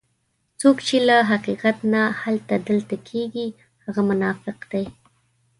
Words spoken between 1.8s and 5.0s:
نه هلته دلته کېږي هغه منافق دی.